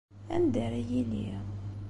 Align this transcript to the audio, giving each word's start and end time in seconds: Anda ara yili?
Anda 0.35 0.59
ara 0.65 0.79
yili? 0.89 1.23